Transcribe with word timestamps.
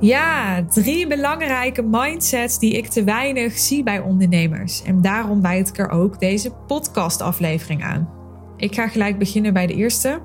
Ja, 0.00 0.64
drie 0.64 1.06
belangrijke 1.06 1.82
mindsets 1.82 2.58
die 2.58 2.72
ik 2.72 2.86
te 2.86 3.04
weinig 3.04 3.58
zie 3.58 3.82
bij 3.82 4.00
ondernemers. 4.00 4.82
En 4.82 5.02
daarom 5.02 5.42
wijd 5.42 5.68
ik 5.68 5.78
er 5.78 5.90
ook 5.90 6.20
deze 6.20 6.50
podcastaflevering 6.66 7.84
aan. 7.84 8.08
Ik 8.56 8.74
ga 8.74 8.88
gelijk 8.88 9.18
beginnen 9.18 9.52
bij 9.52 9.66
de 9.66 9.74
eerste. 9.74 10.20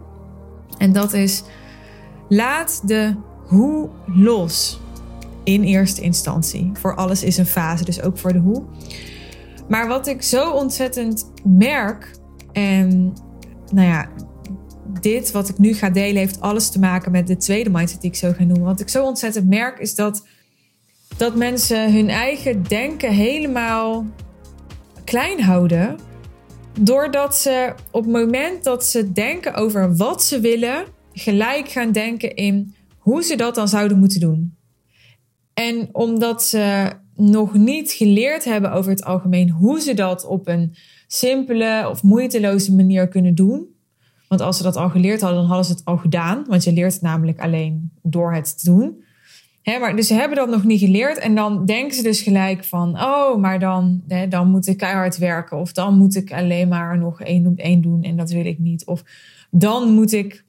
En 0.77 0.93
dat 0.93 1.13
is: 1.13 1.43
laat 2.29 2.88
de 2.88 3.15
hoe 3.47 3.89
los. 4.06 4.79
In 5.43 5.63
eerste 5.63 6.01
instantie. 6.01 6.71
Voor 6.73 6.96
alles 6.96 7.23
is 7.23 7.37
een 7.37 7.46
fase, 7.46 7.85
dus 7.85 8.01
ook 8.01 8.17
voor 8.17 8.33
de 8.33 8.39
hoe. 8.39 8.63
Maar 9.67 9.87
wat 9.87 10.07
ik 10.07 10.21
zo 10.21 10.51
ontzettend 10.51 11.31
merk, 11.44 12.12
en 12.51 13.13
nou 13.71 13.87
ja, 13.87 14.07
dit 15.01 15.31
wat 15.31 15.49
ik 15.49 15.57
nu 15.57 15.73
ga 15.73 15.89
delen 15.89 16.17
heeft 16.17 16.41
alles 16.41 16.70
te 16.70 16.80
maken 16.80 17.11
met 17.11 17.27
de 17.27 17.38
tweede 17.38 17.70
mindset 17.70 18.02
die 18.02 18.09
ik 18.09 18.16
zo 18.16 18.31
ga 18.31 18.43
noemen. 18.43 18.66
Wat 18.66 18.80
ik 18.80 18.89
zo 18.89 19.05
ontzettend 19.05 19.49
merk 19.49 19.79
is 19.79 19.95
dat, 19.95 20.27
dat 21.17 21.35
mensen 21.35 21.93
hun 21.93 22.09
eigen 22.09 22.63
denken 22.63 23.13
helemaal 23.13 24.05
klein 25.03 25.41
houden. 25.41 25.97
Doordat 26.79 27.35
ze 27.35 27.73
op 27.91 28.03
het 28.03 28.11
moment 28.11 28.63
dat 28.63 28.85
ze 28.85 29.11
denken 29.11 29.53
over 29.53 29.95
wat 29.95 30.23
ze 30.23 30.39
willen, 30.39 30.85
gelijk 31.13 31.70
gaan 31.70 31.91
denken 31.91 32.35
in 32.35 32.75
hoe 32.98 33.23
ze 33.23 33.35
dat 33.35 33.55
dan 33.55 33.67
zouden 33.67 33.99
moeten 33.99 34.20
doen. 34.20 34.57
En 35.53 35.89
omdat 35.91 36.43
ze 36.43 36.91
nog 37.15 37.53
niet 37.53 37.91
geleerd 37.91 38.43
hebben 38.43 38.71
over 38.71 38.91
het 38.91 39.03
algemeen 39.03 39.49
hoe 39.49 39.81
ze 39.81 39.93
dat 39.93 40.25
op 40.25 40.48
een 40.48 40.75
simpele 41.07 41.87
of 41.89 42.03
moeiteloze 42.03 42.75
manier 42.75 43.07
kunnen 43.07 43.35
doen, 43.35 43.74
want 44.35 44.48
als 44.48 44.57
ze 44.57 44.63
dat 44.63 44.75
al 44.75 44.89
geleerd 44.89 45.21
hadden, 45.21 45.39
dan 45.39 45.48
hadden 45.48 45.66
ze 45.66 45.71
het 45.71 45.85
al 45.85 45.98
gedaan. 45.98 46.45
Want 46.48 46.63
je 46.63 46.73
leert 46.73 46.93
het 46.93 47.02
namelijk 47.02 47.39
alleen 47.39 47.91
door 48.02 48.34
het 48.34 48.59
te 48.59 48.66
doen. 48.66 49.03
maar, 49.63 49.95
dus 49.95 50.07
ze 50.07 50.13
hebben 50.13 50.38
dat 50.38 50.49
nog 50.49 50.63
niet 50.63 50.80
geleerd. 50.80 51.17
En 51.17 51.35
dan 51.35 51.65
denken 51.65 51.96
ze 51.96 52.04
dus 52.04 52.21
gelijk 52.21 52.63
van... 52.63 53.01
oh, 53.01 53.37
maar 53.37 53.59
dan, 53.59 54.01
dan 54.29 54.49
moet 54.49 54.68
ik 54.68 54.77
keihard 54.77 55.18
werken. 55.18 55.57
Of 55.57 55.71
dan 55.71 55.98
moet 55.98 56.15
ik 56.15 56.34
alleen 56.34 56.68
maar 56.68 56.98
nog 56.98 57.21
één 57.21 57.55
één 57.55 57.82
doen. 57.82 58.04
En 58.04 58.18
dat 58.18 58.29
wil 58.29 58.46
ik 58.46 58.59
niet. 58.59 58.85
Of 58.85 59.04
dan 59.51 59.93
moet 59.93 60.12
ik 60.12 60.46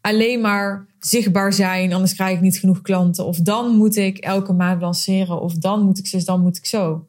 alleen 0.00 0.40
maar 0.40 0.86
zichtbaar 0.98 1.52
zijn. 1.52 1.92
Anders 1.92 2.14
krijg 2.14 2.34
ik 2.34 2.40
niet 2.40 2.58
genoeg 2.58 2.82
klanten. 2.82 3.26
Of 3.26 3.36
dan 3.36 3.76
moet 3.76 3.96
ik 3.96 4.18
elke 4.18 4.52
maand 4.52 4.80
lanceren. 4.80 5.40
Of 5.40 5.54
dan 5.54 5.82
moet 5.82 5.98
ik 5.98 6.06
zus, 6.06 6.24
dan 6.24 6.40
moet 6.40 6.56
ik 6.56 6.66
zo. 6.66 7.06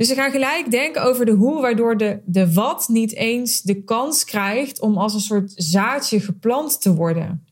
Dus 0.00 0.08
ze 0.08 0.14
gaan 0.14 0.30
gelijk 0.30 0.70
denken 0.70 1.02
over 1.02 1.24
de 1.24 1.32
hoe, 1.32 1.60
waardoor 1.60 1.96
de, 1.96 2.20
de 2.24 2.52
wat 2.52 2.88
niet 2.88 3.14
eens 3.14 3.60
de 3.60 3.82
kans 3.82 4.24
krijgt 4.24 4.80
om 4.80 4.96
als 4.96 5.14
een 5.14 5.20
soort 5.20 5.52
zaadje 5.56 6.20
geplant 6.20 6.80
te 6.80 6.94
worden. 6.94 7.46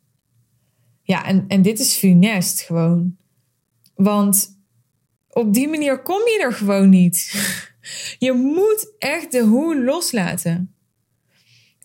Ja, 1.02 1.24
en, 1.24 1.44
en 1.48 1.62
dit 1.62 1.78
is 1.78 1.94
funest 1.94 2.60
gewoon. 2.60 3.16
Want 3.94 4.58
op 5.28 5.54
die 5.54 5.69
manier 5.69 6.02
kom 6.02 6.19
je 6.19 6.41
er 6.42 6.52
gewoon 6.52 6.88
niet. 6.88 7.32
Je 8.19 8.32
moet 8.32 8.94
echt 8.98 9.32
de 9.32 9.42
hoe 9.42 9.84
loslaten. 9.84 10.74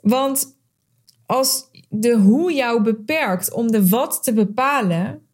Want 0.02 0.58
als 1.26 1.70
de 1.90 2.18
hoe 2.18 2.54
jou 2.54 2.82
beperkt 2.82 3.52
om 3.52 3.72
de 3.72 3.90
wat 3.90 4.24
te 4.24 4.34
bepalen, 4.34 5.28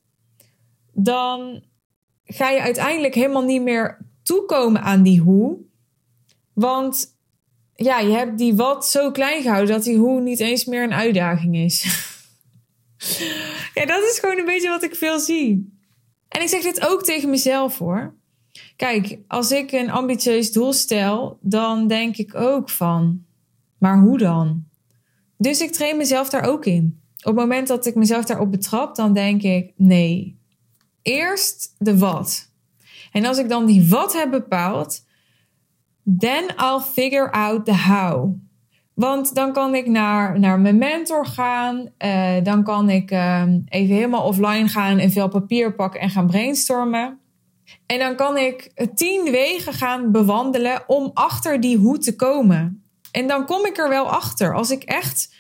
dan 0.94 1.64
ga 2.24 2.50
je 2.50 2.62
uiteindelijk 2.62 3.16
helemaal 3.16 3.44
niet 3.46 3.62
meer 3.62 4.08
toekomen 4.30 4.82
aan 4.82 5.04
die 5.04 5.20
hoe. 5.20 5.58
Want 6.54 7.18
ja, 7.76 8.00
je 8.00 8.12
hebt 8.12 8.38
die 8.38 8.56
wat 8.56 8.88
zo 8.88 9.12
klein 9.12 9.42
gehouden 9.42 9.76
dat 9.76 9.84
die 9.84 9.98
hoe 9.98 10.22
niet 10.22 10.40
eens 10.40 10.66
meer 10.66 10.84
een 10.84 10.94
uitdaging 10.94 11.56
is. 11.56 11.84
ja, 13.78 13.86
dat 13.86 14.04
is 14.04 14.18
gewoon 14.20 14.38
een 14.38 14.46
beetje 14.46 14.70
wat 14.70 14.84
ik 14.84 14.96
veel 14.96 15.20
zie. 15.20 15.78
En 16.28 16.42
ik 16.42 16.48
zeg 16.48 16.62
dit 16.62 16.88
ook 16.88 17.04
tegen 17.04 17.30
mezelf 17.30 17.78
hoor. 17.78 18.14
Kijk, 18.76 19.18
als 19.28 19.52
ik 19.52 19.72
een 19.72 19.92
ambitieus 19.92 20.52
doel 20.52 20.74
stel, 20.74 21.38
dan 21.42 21.88
denk 21.88 22.18
ik 22.18 22.36
ook 22.36 22.70
van, 22.70 23.26
maar 23.78 24.00
hoe 24.00 24.18
dan? 24.18 24.66
Dus 25.38 25.62
ik 25.62 25.72
train 25.72 25.98
mezelf 25.98 26.30
daar 26.30 26.44
ook 26.44 26.66
in. 26.66 27.02
Op 27.18 27.26
het 27.26 27.36
moment 27.36 27.68
dat 27.68 27.86
ik 27.86 27.96
mezelf 27.96 28.26
daarop 28.26 28.52
betrap, 28.52 28.96
dan 28.96 29.14
denk 29.14 29.42
ik, 29.42 29.74
nee, 29.76 30.40
eerst 31.02 31.76
de 31.78 31.98
wat. 31.98 32.49
En 33.12 33.26
als 33.26 33.38
ik 33.38 33.50
dan 33.50 33.66
die 33.66 33.90
wat 33.90 34.14
heb 34.14 34.32
bepaald, 34.32 35.06
then 36.18 36.44
I'll 36.58 36.80
figure 36.80 37.32
out 37.32 37.66
the 37.66 37.76
how. 37.76 38.34
Want 38.94 39.36
dan 39.36 39.54
kan 39.54 39.76
ik 39.76 39.88
naar, 39.88 40.40
naar 40.40 40.60
mijn 40.60 40.78
mentor 40.78 41.26
gaan. 41.26 41.90
Uh, 42.06 42.44
dan 42.44 42.64
kan 42.64 42.90
ik 42.90 43.12
uh, 43.12 43.44
even 43.66 43.96
helemaal 43.96 44.24
offline 44.24 44.68
gaan 44.68 44.98
en 44.98 45.12
veel 45.12 45.28
papier 45.28 45.76
pakken 45.76 46.02
en 46.02 46.10
gaan 46.10 46.28
brainstormen. 46.28 47.20
En 47.86 48.00
dan 48.00 48.16
kan 48.16 48.38
ik 48.38 48.72
tien 48.96 49.32
wegen 49.32 49.74
gaan 49.74 50.12
bewandelen 50.12 50.84
om 50.88 51.12
achter 51.14 51.60
die 51.60 51.78
hoe 51.78 51.98
te 51.98 52.16
komen. 52.16 52.84
En 53.12 53.28
dan 53.28 53.46
kom 53.46 53.66
ik 53.66 53.78
er 53.78 53.90
wel 53.90 54.06
achter. 54.06 54.56
Als 54.56 54.72
ik 54.72 54.84
echt 54.84 55.36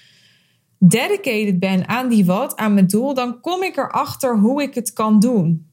dedicated 0.77 1.59
ben 1.59 1.87
aan 1.87 2.09
die 2.09 2.25
wat, 2.25 2.55
aan 2.55 2.73
mijn 2.73 2.87
doel, 2.87 3.13
dan 3.13 3.39
kom 3.41 3.63
ik 3.63 3.77
erachter 3.77 4.37
hoe 4.37 4.61
ik 4.61 4.75
het 4.75 4.93
kan 4.93 5.19
doen. 5.19 5.68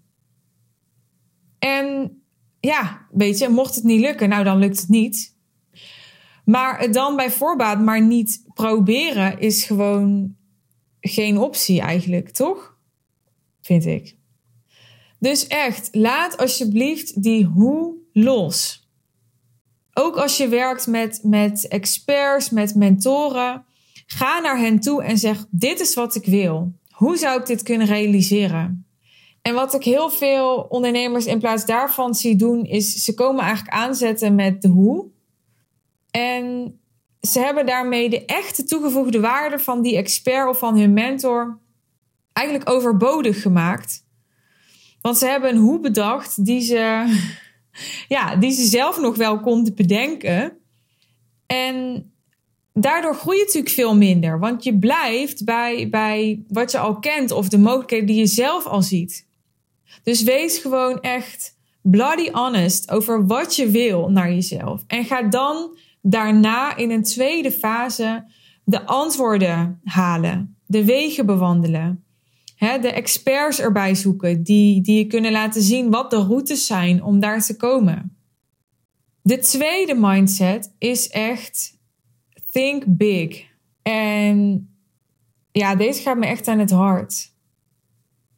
En 1.67 2.21
ja, 2.61 3.07
weet 3.11 3.39
je, 3.39 3.49
mocht 3.49 3.75
het 3.75 3.85
niet 3.85 4.01
lukken, 4.01 4.29
nou 4.29 4.45
dan 4.45 4.59
lukt 4.59 4.81
het 4.81 4.89
niet. 4.89 5.35
Maar 6.45 6.79
het 6.79 6.95
dan 6.95 7.17
bij 7.17 7.31
voorbaat 7.31 7.81
maar 7.81 8.03
niet 8.03 8.43
proberen 8.55 9.39
is 9.39 9.65
gewoon 9.65 10.37
geen 11.01 11.39
optie 11.39 11.81
eigenlijk, 11.81 12.31
toch? 12.31 12.77
Vind 13.61 13.87
ik. 13.87 14.17
Dus 15.19 15.47
echt, 15.47 15.89
laat 15.93 16.37
alsjeblieft 16.37 17.23
die 17.23 17.45
hoe 17.45 17.95
los. 18.13 18.89
Ook 19.93 20.17
als 20.17 20.37
je 20.37 20.49
werkt 20.49 20.87
met, 20.87 21.21
met 21.23 21.69
experts, 21.69 22.51
met 22.51 22.75
mentoren, 22.75 23.65
ga 24.07 24.39
naar 24.39 24.59
hen 24.59 24.81
toe 24.81 25.03
en 25.03 25.19
zeg: 25.19 25.47
Dit 25.51 25.81
is 25.81 25.95
wat 25.95 26.15
ik 26.15 26.25
wil. 26.25 26.73
Hoe 26.91 27.17
zou 27.17 27.41
ik 27.41 27.47
dit 27.47 27.63
kunnen 27.63 27.87
realiseren? 27.87 28.86
En 29.47 29.55
wat 29.55 29.75
ik 29.75 29.85
heel 29.85 30.11
veel 30.11 30.67
ondernemers 30.69 31.27
in 31.27 31.39
plaats 31.39 31.65
daarvan 31.65 32.15
zie 32.15 32.37
doen, 32.37 32.65
is 32.65 33.05
ze 33.05 33.15
komen 33.15 33.45
eigenlijk 33.45 33.75
aanzetten 33.75 34.35
met 34.35 34.63
de 34.63 34.69
hoe. 34.69 35.07
En 36.11 36.79
ze 37.21 37.41
hebben 37.41 37.67
daarmee 37.67 38.11
de 38.11 38.25
echte 38.25 38.65
toegevoegde 38.65 39.21
waarde 39.21 39.59
van 39.59 39.83
die 39.83 39.97
expert 39.97 40.49
of 40.49 40.59
van 40.59 40.79
hun 40.79 40.93
mentor 40.93 41.59
eigenlijk 42.33 42.71
overbodig 42.71 43.43
gemaakt. 43.43 44.05
Want 45.01 45.19
ze 45.19 45.27
hebben 45.27 45.51
een 45.51 45.61
hoe 45.61 45.81
bedacht 45.81 46.45
die 46.45 46.61
ze, 46.61 47.17
ja, 48.17 48.37
die 48.37 48.53
ze 48.53 48.65
zelf 48.65 49.01
nog 49.01 49.17
wel 49.17 49.41
konden 49.41 49.75
bedenken. 49.75 50.59
En 51.47 52.11
daardoor 52.73 53.15
groei 53.15 53.37
je 53.37 53.45
natuurlijk 53.45 53.75
veel 53.75 53.97
minder. 53.97 54.39
Want 54.39 54.65
je 54.65 54.79
blijft 54.79 55.45
bij, 55.45 55.89
bij 55.91 56.43
wat 56.49 56.71
je 56.71 56.79
al 56.79 56.99
kent 56.99 57.31
of 57.31 57.49
de 57.49 57.59
mogelijkheden 57.59 58.07
die 58.07 58.17
je 58.17 58.27
zelf 58.27 58.67
al 58.67 58.83
ziet. 58.83 59.25
Dus 60.03 60.23
wees 60.23 60.59
gewoon 60.59 61.01
echt 61.01 61.57
bloody 61.83 62.31
honest 62.31 62.91
over 62.91 63.27
wat 63.27 63.57
je 63.57 63.71
wil 63.71 64.11
naar 64.11 64.33
jezelf. 64.33 64.85
En 64.87 65.05
ga 65.05 65.23
dan 65.23 65.77
daarna 66.01 66.77
in 66.77 66.91
een 66.91 67.03
tweede 67.03 67.53
fase 67.53 68.25
de 68.65 68.87
antwoorden 68.87 69.81
halen, 69.85 70.57
de 70.67 70.85
wegen 70.85 71.27
bewandelen. 71.27 72.05
de 72.59 72.93
experts 72.93 73.61
erbij 73.61 73.95
zoeken 73.95 74.43
die, 74.43 74.81
die 74.81 74.99
je 74.99 75.07
kunnen 75.07 75.33
laten 75.33 75.63
zien 75.63 75.91
wat 75.91 76.11
de 76.11 76.17
routes 76.17 76.67
zijn 76.67 77.03
om 77.03 77.21
daar 77.21 77.43
te 77.43 77.57
komen. 77.57 78.17
De 79.23 79.39
tweede 79.39 79.95
mindset 79.95 80.75
is 80.79 81.09
echt 81.09 81.79
think 82.51 82.85
big. 82.87 83.45
En 83.83 84.69
ja, 85.53 85.75
deze 85.75 86.03
gaat 86.03 86.17
me 86.17 86.27
echt 86.27 86.49
aan 86.49 86.59
het 86.59 86.71
hart. 86.71 87.33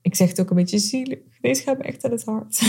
Ik 0.02 0.14
zeg 0.14 0.28
het 0.28 0.40
ook 0.40 0.50
een 0.50 0.56
beetje 0.56 0.78
zielig. 0.78 1.18
Deze 1.40 1.62
gaat 1.62 1.78
me 1.78 1.84
echt 1.84 2.04
aan 2.04 2.10
het 2.10 2.24
hart. 2.24 2.60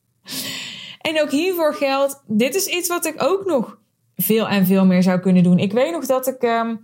en 1.08 1.22
ook 1.22 1.30
hiervoor 1.30 1.74
geldt, 1.74 2.22
dit 2.26 2.54
is 2.54 2.66
iets 2.66 2.88
wat 2.88 3.06
ik 3.06 3.22
ook 3.22 3.44
nog 3.44 3.78
veel 4.16 4.48
en 4.48 4.66
veel 4.66 4.86
meer 4.86 5.02
zou 5.02 5.20
kunnen 5.20 5.42
doen. 5.42 5.58
Ik 5.58 5.72
weet 5.72 5.92
nog 5.92 6.06
dat 6.06 6.26
ik 6.26 6.42
um, 6.42 6.80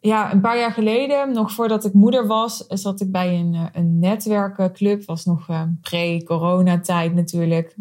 ja, 0.00 0.32
een 0.32 0.40
paar 0.40 0.58
jaar 0.58 0.72
geleden, 0.72 1.32
nog 1.32 1.52
voordat 1.52 1.84
ik 1.84 1.92
moeder 1.92 2.26
was, 2.26 2.66
zat 2.68 3.00
ik 3.00 3.10
bij 3.10 3.38
een, 3.38 3.54
eh, 3.54 3.64
een 3.72 3.98
netwerkenclub. 3.98 5.04
Was 5.04 5.24
nog 5.24 5.48
uh, 5.48 5.62
pre-corona-tijd 5.80 7.14
natuurlijk. 7.14 7.76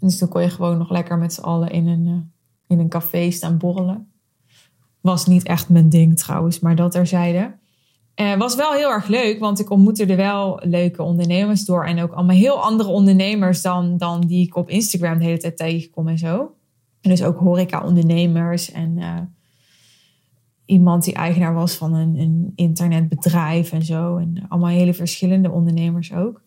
Dus 0.00 0.18
toen 0.18 0.28
kon 0.28 0.42
je 0.42 0.50
gewoon 0.50 0.78
nog 0.78 0.90
lekker 0.90 1.18
met 1.18 1.32
z'n 1.32 1.40
allen 1.40 1.70
in 1.70 1.86
een, 1.86 2.06
uh, 2.06 2.16
in 2.66 2.78
een 2.78 2.88
café 2.88 3.30
staan 3.30 3.58
borrelen. 3.58 4.12
Was 5.00 5.26
niet 5.26 5.46
echt 5.46 5.68
mijn 5.68 5.88
ding 5.88 6.18
trouwens, 6.18 6.60
maar 6.60 6.76
dat 6.76 6.90
terzijde. 6.90 7.56
Uh, 8.20 8.36
was 8.36 8.54
wel 8.54 8.72
heel 8.72 8.90
erg 8.90 9.06
leuk, 9.06 9.38
want 9.38 9.60
ik 9.60 9.70
ontmoette 9.70 10.06
er 10.06 10.16
wel 10.16 10.60
leuke 10.62 11.02
ondernemers 11.02 11.64
door. 11.64 11.84
En 11.84 12.02
ook 12.02 12.12
allemaal 12.12 12.36
heel 12.36 12.62
andere 12.62 12.88
ondernemers 12.88 13.62
dan, 13.62 13.96
dan 13.96 14.20
die 14.20 14.46
ik 14.46 14.56
op 14.56 14.68
Instagram 14.68 15.18
de 15.18 15.24
hele 15.24 15.38
tijd 15.38 15.56
tegenkom 15.56 16.08
en 16.08 16.18
zo. 16.18 16.54
En 17.00 17.10
dus 17.10 17.22
ook 17.22 17.38
horeca-ondernemers 17.38 18.72
en 18.72 18.96
uh, 18.98 19.14
iemand 20.64 21.04
die 21.04 21.14
eigenaar 21.14 21.54
was 21.54 21.74
van 21.74 21.94
een, 21.94 22.18
een 22.18 22.52
internetbedrijf 22.54 23.72
en 23.72 23.82
zo. 23.82 24.16
En 24.16 24.46
allemaal 24.48 24.70
hele 24.70 24.94
verschillende 24.94 25.50
ondernemers 25.50 26.14
ook. 26.14 26.42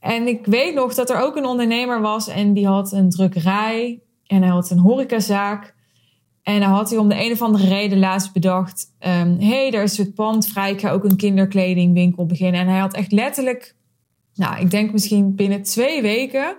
En 0.00 0.26
ik 0.26 0.46
weet 0.46 0.74
nog 0.74 0.94
dat 0.94 1.10
er 1.10 1.20
ook 1.20 1.36
een 1.36 1.46
ondernemer 1.46 2.00
was 2.00 2.28
en 2.28 2.52
die 2.52 2.66
had 2.66 2.92
een 2.92 3.10
drukkerij 3.10 4.00
en 4.26 4.42
hij 4.42 4.50
had 4.50 4.70
een 4.70 4.78
horecazaak. 4.78 5.74
En 6.42 6.60
dan 6.60 6.70
had 6.70 6.90
hij 6.90 6.98
om 6.98 7.08
de 7.08 7.24
een 7.24 7.32
of 7.32 7.42
andere 7.42 7.68
reden 7.68 7.98
laatst 7.98 8.32
bedacht: 8.32 8.92
hé, 8.98 9.20
um, 9.20 9.40
hey, 9.40 9.70
er 9.70 9.82
is 9.82 9.98
het 9.98 10.14
pand 10.14 10.46
vrij, 10.46 10.70
ik 10.72 10.80
ga 10.80 10.90
ook 10.90 11.04
een 11.04 11.16
kinderkledingwinkel 11.16 12.26
beginnen. 12.26 12.60
En 12.60 12.68
hij 12.68 12.78
had 12.78 12.94
echt 12.94 13.12
letterlijk, 13.12 13.74
nou, 14.34 14.60
ik 14.60 14.70
denk 14.70 14.92
misschien 14.92 15.34
binnen 15.34 15.62
twee 15.62 16.02
weken, 16.02 16.56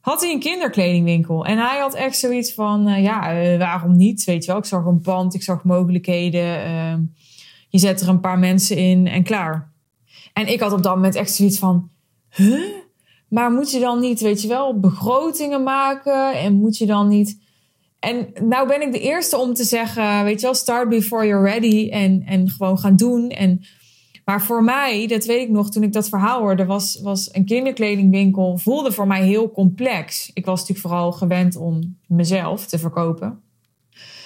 had 0.00 0.20
hij 0.20 0.32
een 0.32 0.40
kinderkledingwinkel. 0.40 1.44
En 1.44 1.58
hij 1.58 1.78
had 1.78 1.94
echt 1.94 2.18
zoiets 2.18 2.54
van: 2.54 2.88
uh, 2.88 3.02
ja, 3.02 3.42
uh, 3.42 3.58
waarom 3.58 3.96
niet? 3.96 4.24
Weet 4.24 4.44
je 4.44 4.50
wel, 4.50 4.60
ik 4.60 4.66
zag 4.66 4.84
een 4.84 5.00
pand, 5.00 5.34
ik 5.34 5.42
zag 5.42 5.64
mogelijkheden. 5.64 6.66
Uh, 6.66 6.94
je 7.68 7.78
zet 7.78 8.00
er 8.00 8.08
een 8.08 8.20
paar 8.20 8.38
mensen 8.38 8.76
in 8.76 9.06
en 9.06 9.22
klaar. 9.22 9.72
En 10.32 10.52
ik 10.52 10.60
had 10.60 10.72
op 10.72 10.82
dat 10.82 10.94
moment 10.94 11.14
echt 11.14 11.34
zoiets 11.34 11.58
van: 11.58 11.90
huh? 12.28 12.64
Maar 13.28 13.50
moet 13.50 13.70
je 13.70 13.80
dan 13.80 14.00
niet, 14.00 14.20
weet 14.20 14.42
je 14.42 14.48
wel, 14.48 14.80
begrotingen 14.80 15.62
maken? 15.62 16.38
En 16.38 16.52
moet 16.52 16.76
je 16.76 16.86
dan 16.86 17.08
niet. 17.08 17.38
En 18.00 18.28
nou 18.42 18.68
ben 18.68 18.82
ik 18.82 18.92
de 18.92 19.00
eerste 19.00 19.36
om 19.36 19.54
te 19.54 19.64
zeggen, 19.64 20.24
weet 20.24 20.40
je 20.40 20.46
wel, 20.46 20.54
start 20.54 20.88
before 20.88 21.26
you're 21.26 21.50
ready. 21.50 21.88
En, 21.90 22.22
en 22.26 22.48
gewoon 22.48 22.78
gaan 22.78 22.96
doen. 22.96 23.30
En, 23.30 23.60
maar 24.24 24.42
voor 24.42 24.64
mij, 24.64 25.06
dat 25.06 25.24
weet 25.24 25.42
ik 25.42 25.50
nog, 25.50 25.70
toen 25.70 25.82
ik 25.82 25.92
dat 25.92 26.08
verhaal 26.08 26.40
hoorde, 26.40 26.64
was, 26.64 27.00
was 27.02 27.34
een 27.34 27.44
kinderkledingwinkel, 27.44 28.58
voelde 28.58 28.92
voor 28.92 29.06
mij 29.06 29.24
heel 29.24 29.50
complex. 29.50 30.30
Ik 30.34 30.44
was 30.44 30.60
natuurlijk 30.60 30.86
vooral 30.86 31.12
gewend 31.12 31.56
om 31.56 31.98
mezelf 32.06 32.66
te 32.66 32.78
verkopen. 32.78 33.40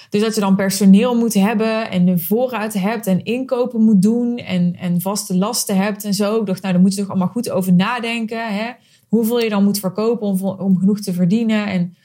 Dus 0.09 0.21
dat 0.21 0.35
je 0.35 0.41
dan 0.41 0.55
personeel 0.55 1.15
moet 1.15 1.33
hebben 1.33 1.91
en 1.91 2.05
de 2.05 2.17
voorraad 2.17 2.73
hebt 2.73 3.07
en 3.07 3.23
inkopen 3.23 3.81
moet 3.81 4.01
doen 4.01 4.37
en, 4.37 4.75
en 4.79 5.01
vaste 5.01 5.37
lasten 5.37 5.77
hebt 5.77 6.03
en 6.03 6.13
zo. 6.13 6.39
Ik 6.39 6.45
dacht, 6.45 6.61
nou, 6.61 6.73
daar 6.73 6.81
moet 6.81 6.93
je 6.93 6.99
toch 6.99 7.09
allemaal 7.09 7.27
goed 7.27 7.49
over 7.49 7.73
nadenken. 7.73 8.53
Hè? 8.53 8.71
Hoeveel 9.07 9.39
je 9.39 9.49
dan 9.49 9.63
moet 9.63 9.79
verkopen 9.79 10.27
om, 10.27 10.41
om 10.41 10.77
genoeg 10.77 10.99
te 10.99 11.13
verdienen. 11.13 11.67
En, 11.67 11.95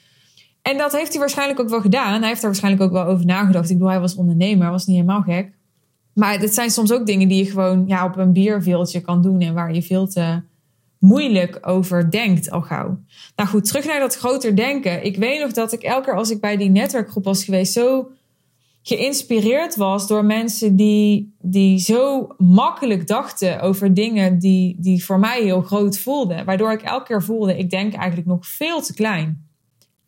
en 0.63 0.79
dat 0.79 0.93
heeft 0.93 1.11
hij 1.11 1.19
waarschijnlijk 1.19 1.61
ook 1.61 1.69
wel 1.69 1.81
gedaan. 1.81 2.19
Hij 2.19 2.29
heeft 2.29 2.41
daar 2.41 2.51
waarschijnlijk 2.51 2.83
ook 2.83 2.93
wel 2.93 3.05
over 3.05 3.27
nagedacht. 3.27 3.71
Ik 3.71 3.77
bedoel, 3.77 3.91
hij 3.91 4.01
was 4.01 4.15
ondernemer, 4.15 4.71
was 4.71 4.87
niet 4.87 4.97
helemaal 4.97 5.23
gek. 5.23 5.53
Maar 6.13 6.39
het 6.39 6.55
zijn 6.55 6.71
soms 6.71 6.93
ook 6.93 7.07
dingen 7.07 7.29
die 7.29 7.45
je 7.45 7.51
gewoon 7.51 7.85
ja, 7.87 8.05
op 8.05 8.17
een 8.17 8.33
bierveeltje 8.33 9.01
kan 9.01 9.23
doen 9.23 9.41
en 9.41 9.55
waar 9.55 9.75
je 9.75 9.83
veel 9.83 10.09
te 10.09 10.43
moeilijk 10.99 11.59
over 11.63 12.11
denkt 12.11 12.51
al 12.51 12.61
gauw. 12.61 13.01
Nou 13.37 13.49
goed, 13.49 13.65
terug 13.65 13.85
naar 13.85 14.01
dat 14.01 14.17
groter 14.17 14.57
denken. 14.57 15.05
Ik 15.05 15.17
weet 15.17 15.41
nog 15.41 15.53
dat 15.53 15.73
ik 15.73 15.83
elke 15.83 16.05
keer 16.05 16.17
als 16.17 16.31
ik 16.31 16.41
bij 16.41 16.57
die 16.57 16.71
netwerkgroep 16.71 17.25
was 17.25 17.45
geweest, 17.45 17.73
zo 17.73 18.11
geïnspireerd 18.83 19.77
was 19.77 20.07
door 20.07 20.25
mensen 20.25 20.77
die, 20.77 21.35
die 21.41 21.79
zo 21.79 22.29
makkelijk 22.39 23.07
dachten 23.07 23.61
over 23.61 23.95
dingen 23.95 24.39
die, 24.39 24.77
die 24.79 25.05
voor 25.05 25.19
mij 25.19 25.43
heel 25.43 25.63
groot 25.63 25.99
voelden. 25.99 26.45
Waardoor 26.45 26.73
ik 26.73 26.83
elke 26.83 27.07
keer 27.07 27.23
voelde, 27.23 27.59
ik 27.59 27.71
denk 27.71 27.95
eigenlijk 27.95 28.29
nog 28.29 28.47
veel 28.47 28.83
te 28.83 28.95
klein. 28.95 29.50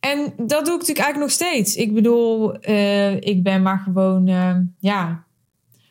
En 0.03 0.33
dat 0.37 0.65
doe 0.65 0.75
ik 0.75 0.81
natuurlijk 0.81 0.99
eigenlijk 0.99 1.19
nog 1.19 1.31
steeds. 1.31 1.77
Ik 1.77 1.95
bedoel, 1.95 2.69
uh, 2.69 3.15
ik 3.15 3.43
ben 3.43 3.63
maar 3.63 3.79
gewoon, 3.79 4.29
uh, 4.29 4.57
ja, 4.79 5.25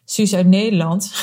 Suus 0.05 0.35
uit 0.35 0.47
Nederland. 0.47 1.13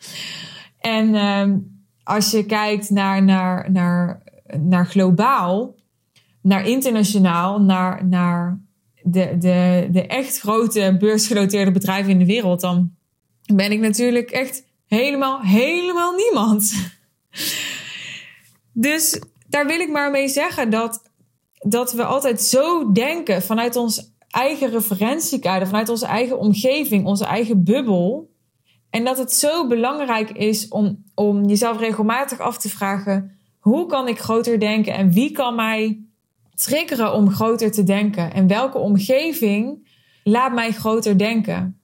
en 0.80 1.14
uh, 1.14 1.56
als 2.02 2.30
je 2.30 2.46
kijkt 2.46 2.90
naar, 2.90 3.22
naar, 3.22 3.70
naar, 3.70 4.22
naar 4.60 4.86
globaal, 4.86 5.74
naar 6.42 6.66
internationaal, 6.66 7.60
naar, 7.60 8.06
naar 8.06 8.60
de, 9.02 9.36
de, 9.38 9.88
de 9.90 10.06
echt 10.06 10.38
grote 10.38 10.96
beursgenoteerde 10.98 11.70
bedrijven 11.70 12.10
in 12.12 12.18
de 12.18 12.26
wereld, 12.26 12.60
dan 12.60 12.90
ben 13.54 13.72
ik 13.72 13.80
natuurlijk 13.80 14.30
echt 14.30 14.64
helemaal, 14.86 15.40
helemaal 15.40 16.12
niemand. 16.14 16.72
Dus 18.78 19.20
daar 19.48 19.66
wil 19.66 19.80
ik 19.80 19.90
maar 19.90 20.10
mee 20.10 20.28
zeggen 20.28 20.70
dat, 20.70 21.05
dat 21.68 21.92
we 21.92 22.04
altijd 22.04 22.42
zo 22.42 22.92
denken 22.92 23.42
vanuit 23.42 23.76
ons 23.76 24.14
eigen 24.28 24.70
referentiekader, 24.70 25.66
vanuit 25.66 25.88
onze 25.88 26.06
eigen 26.06 26.38
omgeving, 26.38 27.06
onze 27.06 27.24
eigen 27.24 27.64
bubbel. 27.64 28.30
En 28.90 29.04
dat 29.04 29.18
het 29.18 29.32
zo 29.32 29.66
belangrijk 29.66 30.30
is 30.30 30.68
om, 30.68 31.04
om 31.14 31.44
jezelf 31.44 31.78
regelmatig 31.78 32.38
af 32.38 32.58
te 32.58 32.68
vragen: 32.68 33.38
hoe 33.58 33.86
kan 33.86 34.08
ik 34.08 34.18
groter 34.18 34.58
denken 34.58 34.94
en 34.94 35.10
wie 35.10 35.30
kan 35.30 35.54
mij 35.54 36.04
triggeren 36.54 37.12
om 37.12 37.30
groter 37.30 37.72
te 37.72 37.82
denken? 37.82 38.32
En 38.32 38.46
welke 38.46 38.78
omgeving 38.78 39.88
laat 40.24 40.52
mij 40.52 40.72
groter 40.72 41.18
denken? 41.18 41.80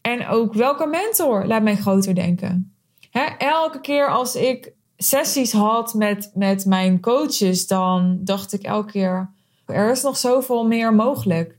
En 0.00 0.26
ook 0.26 0.54
welke 0.54 0.86
mentor 0.86 1.46
laat 1.46 1.62
mij 1.62 1.76
groter 1.76 2.14
denken? 2.14 2.74
elke 3.38 3.80
keer 3.80 4.10
als 4.10 4.34
ik 4.34 4.72
sessies 5.02 5.52
had 5.52 5.94
met, 5.94 6.30
met 6.34 6.64
mijn 6.64 7.00
coaches, 7.00 7.66
dan 7.66 8.18
dacht 8.24 8.52
ik 8.52 8.62
elke 8.62 8.90
keer: 8.90 9.30
er 9.66 9.90
is 9.90 10.02
nog 10.02 10.16
zoveel 10.16 10.66
meer 10.66 10.94
mogelijk. 10.94 11.58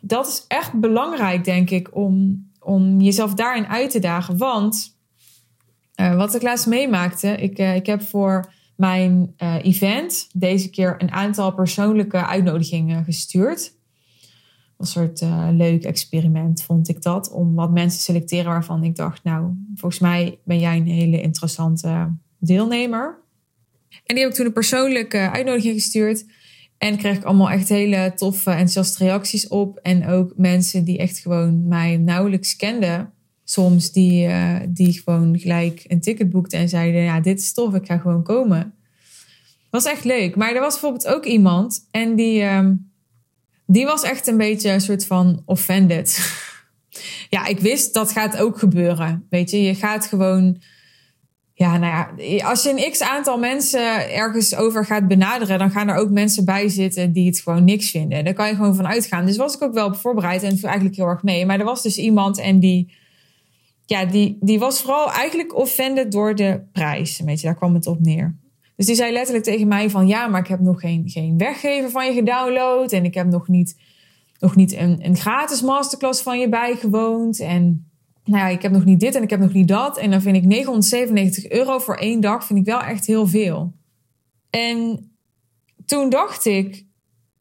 Dat 0.00 0.26
is 0.26 0.44
echt 0.48 0.72
belangrijk, 0.72 1.44
denk 1.44 1.70
ik, 1.70 1.96
om, 1.96 2.44
om 2.60 3.00
jezelf 3.00 3.34
daarin 3.34 3.66
uit 3.66 3.90
te 3.90 3.98
dagen. 3.98 4.36
Want 4.36 4.96
uh, 5.96 6.16
wat 6.16 6.34
ik 6.34 6.42
laatst 6.42 6.66
meemaakte, 6.66 7.28
ik, 7.28 7.58
uh, 7.58 7.74
ik 7.74 7.86
heb 7.86 8.02
voor 8.02 8.52
mijn 8.76 9.34
uh, 9.38 9.64
event 9.64 10.28
deze 10.32 10.70
keer 10.70 10.94
een 10.98 11.12
aantal 11.12 11.52
persoonlijke 11.52 12.26
uitnodigingen 12.26 13.04
gestuurd. 13.04 13.78
Een 14.78 14.86
soort 14.86 15.24
leuk 15.50 15.84
experiment 15.84 16.62
vond 16.62 16.88
ik 16.88 17.02
dat. 17.02 17.30
Om 17.30 17.54
wat 17.54 17.70
mensen 17.70 17.98
te 17.98 18.04
selecteren 18.04 18.50
waarvan 18.50 18.84
ik 18.84 18.96
dacht, 18.96 19.24
nou, 19.24 19.52
volgens 19.74 20.00
mij 20.00 20.38
ben 20.44 20.58
jij 20.58 20.76
een 20.76 20.86
hele 20.86 21.20
interessante 21.20 22.12
deelnemer. 22.40 23.18
En 23.88 24.14
die 24.14 24.18
heb 24.18 24.30
ik 24.30 24.36
toen 24.36 24.46
een 24.46 24.52
persoonlijke 24.52 25.30
uitnodiging 25.30 25.74
gestuurd. 25.74 26.24
En 26.78 26.96
kreeg 26.96 27.16
ik 27.16 27.24
allemaal 27.24 27.50
echt 27.50 27.68
hele 27.68 28.12
toffe, 28.16 28.50
enthousiaste 28.50 29.04
reacties 29.04 29.48
op. 29.48 29.78
En 29.82 30.06
ook 30.06 30.32
mensen 30.36 30.84
die 30.84 30.98
echt 30.98 31.18
gewoon 31.18 31.68
mij 31.68 31.96
nauwelijks 31.96 32.56
kenden. 32.56 33.12
Soms 33.44 33.92
die, 33.92 34.26
uh, 34.26 34.56
die 34.68 35.02
gewoon 35.04 35.38
gelijk 35.38 35.84
een 35.86 36.00
ticket 36.00 36.30
boekten 36.30 36.58
en 36.58 36.68
zeiden: 36.68 37.02
Ja, 37.02 37.20
dit 37.20 37.40
is 37.40 37.52
tof, 37.52 37.74
ik 37.74 37.86
ga 37.86 37.98
gewoon 37.98 38.22
komen. 38.22 38.74
Was 39.70 39.84
echt 39.84 40.04
leuk. 40.04 40.36
Maar 40.36 40.54
er 40.54 40.60
was 40.60 40.72
bijvoorbeeld 40.72 41.06
ook 41.06 41.24
iemand 41.24 41.86
en 41.90 42.14
die, 42.16 42.42
uh, 42.42 42.68
die 43.66 43.84
was 43.84 44.02
echt 44.02 44.26
een 44.26 44.36
beetje 44.36 44.70
een 44.70 44.80
soort 44.80 45.06
van 45.06 45.42
offended. 45.44 46.32
ja, 47.30 47.46
ik 47.46 47.58
wist 47.60 47.94
dat 47.94 48.12
gaat 48.12 48.36
ook 48.36 48.58
gebeuren. 48.58 49.26
Weet 49.30 49.50
je, 49.50 49.62
je 49.62 49.74
gaat 49.74 50.06
gewoon 50.06 50.60
ja, 51.60 51.78
nou 51.78 52.22
ja, 52.22 52.48
als 52.48 52.62
je 52.62 52.70
een 52.70 52.90
x 52.90 53.02
aantal 53.02 53.38
mensen 53.38 54.14
ergens 54.14 54.54
over 54.54 54.84
gaat 54.84 55.08
benaderen, 55.08 55.58
dan 55.58 55.70
gaan 55.70 55.88
er 55.88 55.96
ook 55.96 56.10
mensen 56.10 56.44
bij 56.44 56.68
zitten 56.68 57.12
die 57.12 57.26
het 57.26 57.40
gewoon 57.40 57.64
niks 57.64 57.90
vinden. 57.90 58.24
Daar 58.24 58.34
kan 58.34 58.48
je 58.48 58.54
gewoon 58.54 58.74
van 58.74 58.86
uitgaan. 58.86 59.26
Dus 59.26 59.36
was 59.36 59.54
ik 59.54 59.62
ook 59.62 59.74
wel 59.74 59.86
op 59.86 59.96
voorbereid 59.96 60.42
en 60.42 60.58
viel 60.58 60.68
eigenlijk 60.68 60.96
heel 60.96 61.06
erg 61.06 61.22
mee. 61.22 61.46
Maar 61.46 61.58
er 61.58 61.64
was 61.64 61.82
dus 61.82 61.98
iemand 61.98 62.38
en 62.38 62.60
die, 62.60 62.92
ja, 63.86 64.04
die, 64.04 64.36
die 64.40 64.58
was 64.58 64.80
vooral 64.80 65.12
eigenlijk 65.12 65.56
offended 65.56 66.12
door 66.12 66.34
de 66.34 66.60
prijs. 66.72 67.18
Een 67.18 67.26
beetje, 67.26 67.46
daar 67.46 67.56
kwam 67.56 67.74
het 67.74 67.86
op 67.86 68.00
neer. 68.00 68.36
Dus 68.76 68.86
die 68.86 68.94
zei 68.94 69.12
letterlijk 69.12 69.44
tegen 69.44 69.68
mij 69.68 69.90
van 69.90 70.06
ja, 70.06 70.26
maar 70.26 70.40
ik 70.40 70.48
heb 70.48 70.60
nog 70.60 70.80
geen, 70.80 71.02
geen 71.06 71.38
weggever 71.38 71.90
van 71.90 72.06
je 72.06 72.12
gedownload. 72.12 72.92
En 72.92 73.04
ik 73.04 73.14
heb 73.14 73.26
nog 73.26 73.48
niet, 73.48 73.76
nog 74.38 74.56
niet 74.56 74.72
een, 74.72 74.98
een 75.02 75.16
gratis 75.16 75.62
masterclass 75.62 76.22
van 76.22 76.38
je 76.38 76.48
bijgewoond. 76.48 77.40
En 77.40 77.89
nou 78.30 78.42
ja, 78.42 78.48
ik 78.48 78.62
heb 78.62 78.72
nog 78.72 78.84
niet 78.84 79.00
dit 79.00 79.14
en 79.14 79.22
ik 79.22 79.30
heb 79.30 79.40
nog 79.40 79.52
niet 79.52 79.68
dat. 79.68 79.98
En 79.98 80.10
dan 80.10 80.20
vind 80.20 80.36
ik 80.36 80.44
997 80.44 81.50
euro 81.50 81.78
voor 81.78 81.96
één 81.96 82.20
dag 82.20 82.44
vind 82.44 82.58
ik 82.58 82.64
wel 82.64 82.80
echt 82.80 83.06
heel 83.06 83.26
veel. 83.26 83.72
En 84.50 85.10
toen 85.86 86.10
dacht 86.10 86.44
ik, 86.44 86.84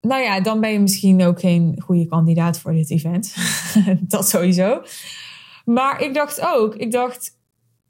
nou 0.01 0.22
ja, 0.22 0.41
dan 0.41 0.60
ben 0.60 0.72
je 0.72 0.79
misschien 0.79 1.24
ook 1.24 1.39
geen 1.39 1.81
goede 1.81 2.05
kandidaat 2.05 2.60
voor 2.60 2.72
dit 2.74 2.89
event. 2.89 3.36
dat 4.01 4.29
sowieso. 4.29 4.81
Maar 5.65 6.01
ik 6.01 6.13
dacht 6.13 6.41
ook, 6.41 6.75
ik 6.75 6.91
dacht, 6.91 7.38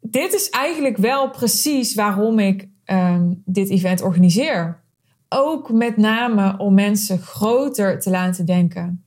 dit 0.02 0.34
is 0.34 0.50
eigenlijk 0.50 0.98
wel 0.98 1.30
precies 1.30 1.94
waarom 1.94 2.40
ik 2.40 2.68
um, 2.86 3.42
dit 3.46 3.70
event 3.70 4.02
organiseer. 4.02 4.82
Ook 5.30 5.72
met 5.72 5.98
name 5.98 6.58
om 6.58 6.74
mensen 6.74 7.20
groter 7.20 8.00
te 8.00 8.10
laten 8.10 8.46
denken. 8.46 9.04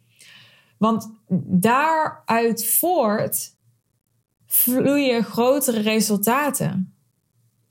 Want 0.78 1.10
daaruit 1.46 2.66
voort 2.66 3.60
vloeien 4.52 5.24
grotere 5.24 5.80
resultaten. 5.80 6.94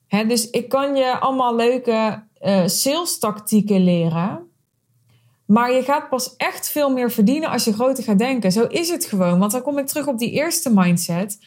dus 0.08 0.50
ik 0.50 0.70
kan 0.70 0.96
je 0.96 1.20
allemaal 1.20 1.56
leuke 1.56 2.24
uh, 2.42 2.68
sales 2.68 3.20
tactieken 3.20 3.84
leren. 3.84 4.50
Maar 5.46 5.74
je 5.74 5.84
gaat 5.84 6.10
pas 6.10 6.36
echt 6.36 6.70
veel 6.70 6.90
meer 6.90 7.12
verdienen 7.12 7.50
als 7.50 7.64
je 7.64 7.74
groter 7.74 8.04
gaat 8.04 8.20
denken. 8.20 8.52
Zo 8.52 8.64
is 8.64 8.90
het 8.90 9.06
gewoon. 9.06 9.40
Want 9.40 9.52
dan 9.52 9.62
kom 9.62 9.78
ik 9.78 9.88
terug 9.88 10.08
op 10.08 10.18
die 10.18 10.32
eerste 10.32 10.74
mindset. 10.74 11.40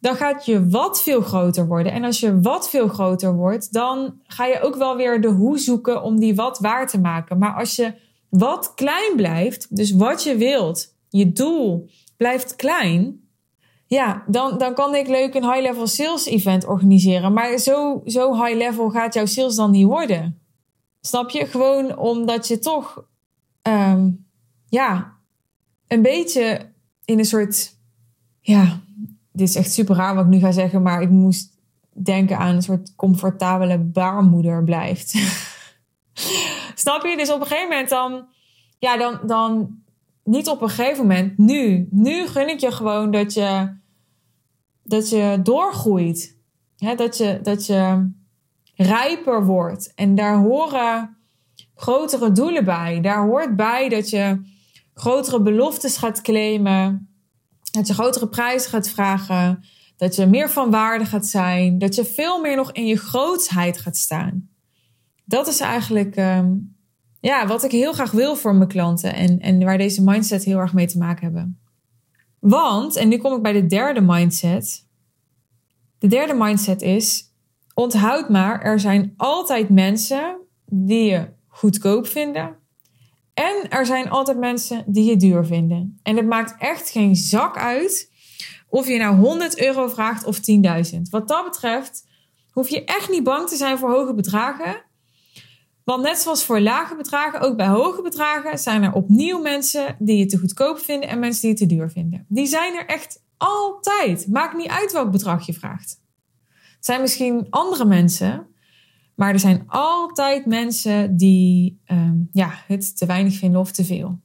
Dan 0.00 0.14
gaat 0.14 0.44
je 0.44 0.68
wat 0.68 1.02
veel 1.02 1.20
groter 1.20 1.66
worden. 1.66 1.92
En 1.92 2.04
als 2.04 2.20
je 2.20 2.40
wat 2.40 2.70
veel 2.70 2.88
groter 2.88 3.34
wordt, 3.34 3.72
dan 3.72 4.14
ga 4.26 4.46
je 4.46 4.60
ook 4.60 4.76
wel 4.76 4.96
weer 4.96 5.20
de 5.20 5.28
hoe 5.28 5.58
zoeken 5.58 6.02
om 6.02 6.18
die 6.18 6.34
wat 6.34 6.58
waar 6.58 6.88
te 6.88 7.00
maken. 7.00 7.38
Maar 7.38 7.54
als 7.54 7.76
je 7.76 7.94
wat 8.28 8.74
klein 8.74 9.16
blijft, 9.16 9.76
dus 9.76 9.92
wat 9.92 10.22
je 10.22 10.36
wilt, 10.36 10.94
je 11.08 11.32
doel 11.32 11.88
blijft 12.16 12.56
klein, 12.56 13.29
ja, 13.90 14.24
dan, 14.26 14.58
dan 14.58 14.74
kan 14.74 14.94
ik 14.94 15.08
leuk 15.08 15.34
een 15.34 15.52
high-level 15.52 15.86
sales 15.86 16.26
event 16.26 16.66
organiseren. 16.66 17.32
Maar 17.32 17.58
zo, 17.58 18.02
zo 18.04 18.44
high-level 18.44 18.90
gaat 18.90 19.14
jouw 19.14 19.26
sales 19.26 19.54
dan 19.54 19.70
niet 19.70 19.86
worden. 19.86 20.40
Snap 21.00 21.30
je? 21.30 21.46
Gewoon 21.46 21.98
omdat 21.98 22.48
je 22.48 22.58
toch, 22.58 23.04
ehm, 23.62 24.10
ja, 24.68 25.16
een 25.86 26.02
beetje 26.02 26.72
in 27.04 27.18
een 27.18 27.24
soort, 27.24 27.76
ja, 28.40 28.80
dit 29.32 29.48
is 29.48 29.56
echt 29.56 29.72
super 29.72 29.96
raar 29.96 30.14
wat 30.14 30.24
ik 30.24 30.30
nu 30.30 30.38
ga 30.38 30.52
zeggen, 30.52 30.82
maar 30.82 31.02
ik 31.02 31.10
moest 31.10 31.58
denken 31.92 32.38
aan 32.38 32.54
een 32.54 32.62
soort 32.62 32.94
comfortabele 32.96 33.78
baarmoeder 33.78 34.64
blijft. 34.64 35.10
Snap 36.74 37.02
je? 37.04 37.16
Dus 37.16 37.30
op 37.30 37.40
een 37.40 37.46
gegeven 37.46 37.68
moment 37.68 37.88
dan, 37.88 38.26
ja, 38.78 38.96
dan, 38.96 39.20
dan 39.26 39.78
niet 40.24 40.48
op 40.48 40.62
een 40.62 40.68
gegeven 40.68 41.06
moment, 41.06 41.38
nu. 41.38 41.88
Nu 41.90 42.26
gun 42.26 42.48
ik 42.48 42.60
je 42.60 42.72
gewoon 42.72 43.10
dat 43.10 43.32
je, 43.34 43.78
dat 44.90 45.10
je 45.10 45.40
doorgroeit. 45.42 46.36
dat, 46.96 47.16
je, 47.16 47.38
dat 47.42 47.66
je 47.66 48.10
rijper 48.74 49.46
wordt. 49.46 49.92
En 49.94 50.14
daar 50.14 50.36
horen 50.36 51.16
grotere 51.74 52.32
doelen 52.32 52.64
bij. 52.64 53.00
Daar 53.00 53.22
hoort 53.22 53.56
bij 53.56 53.88
dat 53.88 54.10
je 54.10 54.42
grotere 54.94 55.42
beloftes 55.42 55.96
gaat 55.96 56.20
claimen. 56.20 57.08
Dat 57.72 57.86
je 57.86 57.94
grotere 57.94 58.28
prijzen 58.28 58.70
gaat 58.70 58.88
vragen. 58.88 59.64
Dat 59.96 60.16
je 60.16 60.26
meer 60.26 60.50
van 60.50 60.70
waarde 60.70 61.04
gaat 61.04 61.26
zijn. 61.26 61.78
Dat 61.78 61.94
je 61.94 62.04
veel 62.04 62.40
meer 62.40 62.56
nog 62.56 62.72
in 62.72 62.86
je 62.86 62.96
grootsheid 62.96 63.78
gaat 63.78 63.96
staan. 63.96 64.48
Dat 65.24 65.48
is 65.48 65.60
eigenlijk 65.60 66.16
ehm, 66.16 66.52
ja, 67.20 67.46
wat 67.46 67.64
ik 67.64 67.70
heel 67.70 67.92
graag 67.92 68.10
wil 68.10 68.36
voor 68.36 68.54
mijn 68.54 68.68
klanten. 68.68 69.14
En, 69.14 69.40
en 69.40 69.64
waar 69.64 69.78
deze 69.78 70.02
mindset 70.02 70.44
heel 70.44 70.58
erg 70.58 70.72
mee 70.72 70.86
te 70.86 70.98
maken 70.98 71.24
hebben. 71.24 71.60
Want, 72.40 72.96
en 72.96 73.08
nu 73.08 73.16
kom 73.16 73.36
ik 73.36 73.42
bij 73.42 73.52
de 73.52 73.66
derde 73.66 74.00
mindset. 74.00 74.86
De 75.98 76.06
derde 76.06 76.34
mindset 76.34 76.82
is: 76.82 77.34
onthoud 77.74 78.28
maar, 78.28 78.62
er 78.62 78.80
zijn 78.80 79.14
altijd 79.16 79.68
mensen 79.68 80.36
die 80.66 81.10
je 81.10 81.28
goedkoop 81.48 82.06
vinden. 82.06 82.56
En 83.34 83.68
er 83.68 83.86
zijn 83.86 84.10
altijd 84.10 84.38
mensen 84.38 84.84
die 84.86 85.04
je 85.04 85.16
duur 85.16 85.44
vinden. 85.44 86.00
En 86.02 86.16
het 86.16 86.26
maakt 86.26 86.54
echt 86.58 86.90
geen 86.90 87.16
zak 87.16 87.56
uit 87.56 88.12
of 88.68 88.88
je 88.88 88.98
nou 88.98 89.16
100 89.16 89.60
euro 89.60 89.88
vraagt 89.88 90.24
of 90.24 90.38
10.000. 90.92 91.00
Wat 91.10 91.28
dat 91.28 91.44
betreft 91.44 92.06
hoef 92.50 92.68
je 92.68 92.84
echt 92.84 93.10
niet 93.10 93.24
bang 93.24 93.48
te 93.48 93.56
zijn 93.56 93.78
voor 93.78 93.90
hoge 93.90 94.14
bedragen. 94.14 94.82
Want 95.90 96.02
net 96.02 96.18
zoals 96.18 96.44
voor 96.44 96.60
lage 96.60 96.96
bedragen, 96.96 97.40
ook 97.40 97.56
bij 97.56 97.66
hoge 97.66 98.02
bedragen 98.02 98.58
zijn 98.58 98.82
er 98.82 98.92
opnieuw 98.92 99.40
mensen 99.40 99.96
die 99.98 100.16
je 100.16 100.26
te 100.26 100.38
goedkoop 100.38 100.78
vinden 100.78 101.08
en 101.08 101.18
mensen 101.18 101.40
die 101.40 101.50
je 101.50 101.56
te 101.56 101.66
duur 101.66 101.90
vinden. 101.90 102.24
Die 102.28 102.46
zijn 102.46 102.74
er 102.74 102.86
echt 102.86 103.22
altijd. 103.36 104.28
Maakt 104.28 104.56
niet 104.56 104.68
uit 104.68 104.92
welk 104.92 105.10
bedrag 105.10 105.46
je 105.46 105.52
vraagt. 105.52 106.00
Het 106.76 106.84
zijn 106.84 107.00
misschien 107.00 107.46
andere 107.50 107.84
mensen, 107.84 108.46
maar 109.14 109.32
er 109.32 109.38
zijn 109.38 109.64
altijd 109.66 110.46
mensen 110.46 111.16
die 111.16 111.80
um, 111.86 112.28
ja, 112.32 112.50
het 112.66 112.98
te 112.98 113.06
weinig 113.06 113.34
vinden 113.34 113.60
of 113.60 113.72
te 113.72 113.84
veel. 113.84 114.20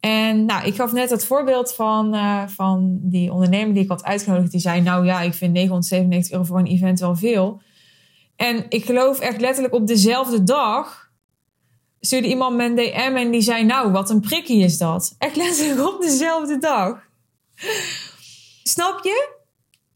En 0.00 0.44
nou, 0.44 0.66
ik 0.66 0.74
gaf 0.74 0.92
net 0.92 1.10
het 1.10 1.24
voorbeeld 1.24 1.74
van, 1.74 2.14
uh, 2.14 2.46
van 2.46 2.98
die 3.02 3.32
ondernemer 3.32 3.74
die 3.74 3.82
ik 3.82 3.88
had 3.88 4.04
uitgenodigd. 4.04 4.50
Die 4.50 4.60
zei, 4.60 4.80
nou 4.80 5.04
ja, 5.04 5.20
ik 5.20 5.34
vind 5.34 5.52
997 5.52 6.32
euro 6.32 6.44
voor 6.44 6.58
een 6.58 6.66
event 6.66 7.00
wel 7.00 7.16
veel. 7.16 7.60
En 8.36 8.66
ik 8.68 8.84
geloof 8.84 9.20
echt 9.20 9.40
letterlijk 9.40 9.74
op 9.74 9.86
dezelfde 9.86 10.42
dag 10.42 11.01
stuurde 12.04 12.28
iemand 12.28 12.60
een 12.60 12.74
DM 12.74 13.16
en 13.16 13.30
die 13.30 13.40
zei, 13.40 13.64
nou, 13.64 13.92
wat 13.92 14.10
een 14.10 14.20
prikkie 14.20 14.64
is 14.64 14.78
dat. 14.78 15.14
Echt 15.18 15.36
letterlijk 15.36 15.88
op 15.88 16.00
dezelfde 16.00 16.58
dag. 16.58 17.08
Snap 18.62 19.04
je? 19.04 19.30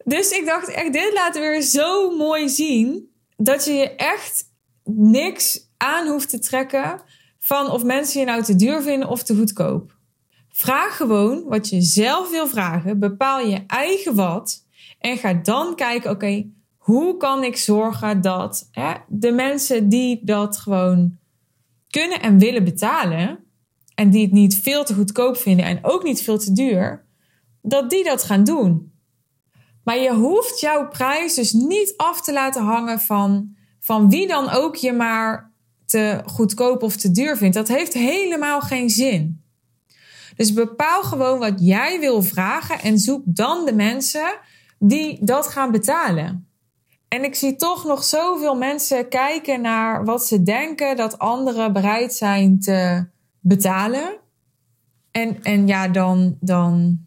Dus 0.05 0.31
ik 0.31 0.47
dacht 0.47 0.69
echt, 0.69 0.93
dit 0.93 1.11
laat 1.15 1.39
weer 1.39 1.63
zo 1.63 2.17
mooi 2.17 2.49
zien 2.49 3.11
dat 3.37 3.65
je 3.65 3.73
je 3.73 3.95
echt 3.95 4.45
niks 4.85 5.61
aan 5.77 6.07
hoeft 6.07 6.29
te 6.29 6.39
trekken 6.39 7.03
van 7.39 7.71
of 7.71 7.85
mensen 7.85 8.21
je 8.21 8.27
nou 8.27 8.43
te 8.43 8.57
duur 8.57 8.83
vinden 8.83 9.09
of 9.09 9.23
te 9.23 9.37
goedkoop. 9.37 9.97
Vraag 10.51 10.97
gewoon 10.97 11.45
wat 11.45 11.69
je 11.69 11.81
zelf 11.81 12.31
wil 12.31 12.49
vragen, 12.49 12.99
bepaal 12.99 13.41
je 13.41 13.65
eigen 13.67 14.15
wat 14.15 14.65
en 14.99 15.17
ga 15.17 15.35
dan 15.35 15.75
kijken, 15.75 16.11
oké, 16.11 16.47
hoe 16.77 17.17
kan 17.17 17.45
ik 17.45 17.57
zorgen 17.57 18.21
dat 18.21 18.69
hè, 18.73 18.93
de 19.09 19.33
mensen 19.33 19.89
die 19.89 20.21
dat 20.23 20.57
gewoon 20.57 21.19
kunnen 22.01 22.21
en 22.21 22.39
willen 22.39 22.65
betalen 22.65 23.39
en 23.95 24.11
die 24.11 24.23
het 24.23 24.33
niet 24.33 24.61
veel 24.61 24.85
te 24.85 24.95
goedkoop 24.95 25.37
vinden 25.37 25.65
en 25.65 25.79
ook 25.83 26.03
niet 26.03 26.23
veel 26.23 26.39
te 26.39 26.53
duur, 26.53 27.07
dat 27.63 27.91
die 27.91 28.05
dat 28.05 28.23
gaan 28.23 28.45
doen. 28.45 28.93
Maar 29.85 29.99
je 29.99 30.15
hoeft 30.15 30.61
jouw 30.61 30.89
prijs 30.89 31.35
dus 31.35 31.53
niet 31.53 31.95
af 31.97 32.23
te 32.23 32.33
laten 32.33 32.63
hangen 32.63 33.01
van, 33.01 33.57
van 33.81 34.11
wie 34.11 34.27
dan 34.27 34.51
ook 34.51 34.77
je 34.77 34.93
maar 34.93 35.53
te 35.87 36.23
goedkoop 36.27 36.83
of 36.83 36.97
te 36.97 37.11
duur 37.11 37.37
vindt. 37.37 37.55
Dat 37.55 37.69
heeft 37.69 37.93
helemaal 37.93 38.61
geen 38.61 38.91
zin. 38.91 39.45
Dus 40.37 40.53
bepaal 40.53 41.03
gewoon 41.03 41.39
wat 41.39 41.55
jij 41.57 42.01
wil 42.01 42.23
vragen 42.23 42.81
en 42.81 42.99
zoek 42.99 43.23
dan 43.25 43.65
de 43.65 43.75
mensen 43.75 44.39
die 44.79 45.25
dat 45.25 45.47
gaan 45.47 45.71
betalen. 45.71 46.49
En 47.09 47.25
ik 47.25 47.35
zie 47.35 47.57
toch 47.57 47.85
nog 47.85 48.05
zoveel 48.05 48.57
mensen 48.57 49.09
kijken 49.09 49.61
naar 49.61 50.05
wat 50.05 50.27
ze 50.27 50.43
denken 50.43 50.97
dat 50.97 51.19
anderen 51.19 51.73
bereid 51.73 52.15
zijn 52.15 52.61
te 52.61 53.07
betalen. 53.41 54.19
En, 55.11 55.43
en 55.43 55.67
ja, 55.67 55.89
dan, 55.89 56.37
dan 56.41 57.01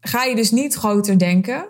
ga 0.00 0.24
je 0.24 0.34
dus 0.34 0.50
niet 0.50 0.74
groter 0.74 1.18
denken. 1.18 1.68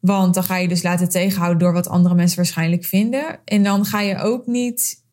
Want 0.00 0.34
dan 0.34 0.44
ga 0.44 0.56
je 0.56 0.68
dus 0.68 0.82
laten 0.82 1.08
tegenhouden 1.08 1.58
door 1.58 1.72
wat 1.72 1.88
andere 1.88 2.14
mensen 2.14 2.36
waarschijnlijk 2.36 2.84
vinden. 2.84 3.40
En 3.44 3.62
dan 3.62 3.84
ga 3.84 4.00
je 4.00 4.18
ook 4.18 4.46
niet 4.46 5.04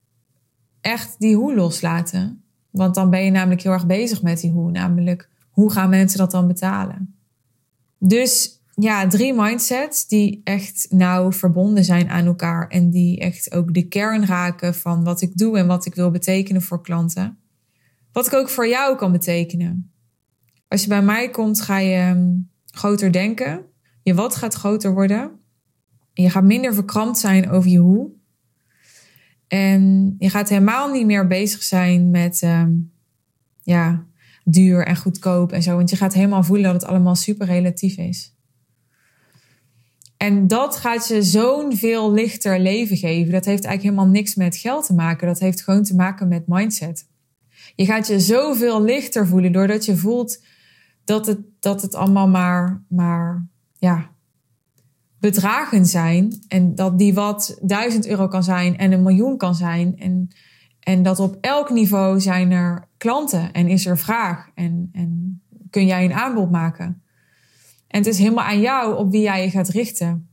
echt 0.81 1.19
die 1.19 1.35
hoe 1.35 1.55
loslaten. 1.55 2.43
Want 2.69 2.95
dan 2.95 3.09
ben 3.09 3.23
je 3.23 3.31
namelijk 3.31 3.61
heel 3.61 3.71
erg 3.71 3.85
bezig 3.85 4.21
met 4.21 4.39
die 4.39 4.51
hoe. 4.51 4.71
Namelijk, 4.71 5.29
hoe 5.51 5.71
gaan 5.71 5.89
mensen 5.89 6.17
dat 6.17 6.31
dan 6.31 6.47
betalen? 6.47 7.15
Dus 7.97 8.60
ja, 8.75 9.07
drie 9.07 9.33
mindsets 9.33 10.07
die 10.07 10.41
echt 10.43 10.87
nauw 10.89 11.31
verbonden 11.31 11.83
zijn 11.83 12.09
aan 12.09 12.25
elkaar. 12.25 12.67
En 12.67 12.89
die 12.89 13.19
echt 13.19 13.53
ook 13.53 13.73
de 13.73 13.87
kern 13.87 14.25
raken 14.25 14.75
van 14.75 15.03
wat 15.03 15.21
ik 15.21 15.37
doe 15.37 15.57
en 15.57 15.67
wat 15.67 15.85
ik 15.85 15.95
wil 15.95 16.11
betekenen 16.11 16.61
voor 16.61 16.81
klanten. 16.81 17.37
Wat 18.11 18.27
ik 18.27 18.33
ook 18.33 18.49
voor 18.49 18.67
jou 18.67 18.95
kan 18.95 19.11
betekenen. 19.11 19.91
Als 20.67 20.81
je 20.81 20.87
bij 20.87 21.01
mij 21.01 21.29
komt, 21.29 21.61
ga 21.61 21.77
je 21.77 21.95
ehm, 21.95 22.29
groter 22.65 23.11
denken. 23.11 23.65
Je 24.03 24.13
wat 24.13 24.35
gaat 24.35 24.53
groter 24.53 24.93
worden. 24.93 25.31
je 26.13 26.29
gaat 26.29 26.43
minder 26.43 26.73
verkrampt 26.73 27.17
zijn 27.17 27.49
over 27.49 27.69
je 27.69 27.77
hoe. 27.77 28.11
En 29.47 30.15
je 30.17 30.29
gaat 30.29 30.49
helemaal 30.49 30.91
niet 30.91 31.05
meer 31.05 31.27
bezig 31.27 31.63
zijn 31.63 32.09
met 32.09 32.41
ehm, 32.41 32.71
ja, 33.61 34.05
duur 34.43 34.85
en 34.85 34.95
goedkoop 34.95 35.51
en 35.51 35.63
zo. 35.63 35.75
Want 35.75 35.89
je 35.89 35.95
gaat 35.95 36.13
helemaal 36.13 36.43
voelen 36.43 36.71
dat 36.71 36.81
het 36.81 36.91
allemaal 36.91 37.15
super 37.15 37.47
relatief 37.47 37.97
is. 37.97 38.35
En 40.21 40.47
dat 40.47 40.75
gaat 40.75 41.07
je 41.07 41.21
zo'n 41.21 41.75
veel 41.75 42.11
lichter 42.11 42.59
leven 42.59 42.97
geven. 42.97 43.31
Dat 43.31 43.45
heeft 43.45 43.63
eigenlijk 43.63 43.81
helemaal 43.95 44.13
niks 44.21 44.35
met 44.35 44.57
geld 44.57 44.85
te 44.85 44.93
maken. 44.93 45.27
Dat 45.27 45.39
heeft 45.39 45.61
gewoon 45.61 45.83
te 45.83 45.95
maken 45.95 46.27
met 46.27 46.47
mindset. 46.47 47.07
Je 47.75 47.85
gaat 47.85 48.07
je 48.07 48.19
zoveel 48.19 48.81
lichter 48.81 49.27
voelen 49.27 49.51
doordat 49.51 49.85
je 49.85 49.95
voelt 49.95 50.43
dat 51.03 51.25
het, 51.25 51.39
dat 51.59 51.81
het 51.81 51.95
allemaal 51.95 52.27
maar, 52.27 52.83
maar 52.87 53.47
ja, 53.77 54.11
bedragen 55.19 55.85
zijn. 55.85 56.43
En 56.47 56.75
dat 56.75 56.97
die 56.97 57.13
wat 57.13 57.57
duizend 57.61 58.07
euro 58.07 58.27
kan 58.27 58.43
zijn 58.43 58.77
en 58.77 58.91
een 58.91 59.03
miljoen 59.03 59.37
kan 59.37 59.55
zijn. 59.55 59.97
En, 59.97 60.27
en 60.79 61.03
dat 61.03 61.19
op 61.19 61.37
elk 61.39 61.69
niveau 61.69 62.19
zijn 62.19 62.51
er 62.51 62.87
klanten 62.97 63.51
en 63.51 63.67
is 63.67 63.85
er 63.85 63.97
vraag. 63.97 64.49
En, 64.55 64.89
en 64.93 65.41
kun 65.69 65.85
jij 65.85 66.05
een 66.05 66.13
aanbod 66.13 66.51
maken. 66.51 67.00
En 67.91 67.97
het 67.97 68.07
is 68.07 68.17
helemaal 68.17 68.45
aan 68.45 68.61
jou 68.61 68.97
op 68.97 69.11
wie 69.11 69.21
jij 69.21 69.43
je 69.43 69.49
gaat 69.49 69.69
richten. 69.69 70.29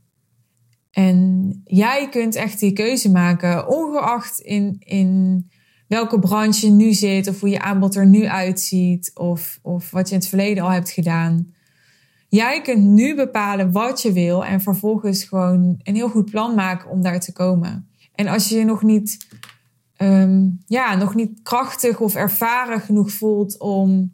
En 0.91 1.51
jij 1.65 2.09
kunt 2.09 2.35
echt 2.35 2.59
die 2.59 2.73
keuze 2.73 3.11
maken, 3.11 3.67
ongeacht 3.67 4.39
in, 4.39 4.75
in 4.79 5.49
welke 5.87 6.19
branche 6.19 6.65
je 6.65 6.71
nu 6.71 6.93
zit, 6.93 7.27
of 7.27 7.39
hoe 7.39 7.49
je 7.49 7.61
aanbod 7.61 7.95
er 7.95 8.07
nu 8.07 8.27
uitziet, 8.27 9.11
of, 9.13 9.59
of 9.61 9.91
wat 9.91 10.07
je 10.07 10.13
in 10.13 10.19
het 10.19 10.29
verleden 10.29 10.63
al 10.63 10.69
hebt 10.69 10.89
gedaan. 10.89 11.53
Jij 12.29 12.61
kunt 12.61 12.83
nu 12.83 13.15
bepalen 13.15 13.71
wat 13.71 14.01
je 14.01 14.11
wil 14.11 14.45
en 14.45 14.61
vervolgens 14.61 15.23
gewoon 15.23 15.79
een 15.83 15.95
heel 15.95 16.09
goed 16.09 16.29
plan 16.29 16.55
maken 16.55 16.89
om 16.89 17.01
daar 17.01 17.19
te 17.19 17.31
komen. 17.31 17.89
En 18.15 18.27
als 18.27 18.49
je 18.49 18.57
je 18.57 18.65
nog 18.65 18.83
niet, 18.83 19.27
ehm, 19.95 20.47
ja, 20.65 20.95
nog 20.95 21.15
niet 21.15 21.39
krachtig 21.43 21.99
of 21.99 22.15
ervaren 22.15 22.81
genoeg 22.81 23.11
voelt 23.11 23.59
om 23.59 24.13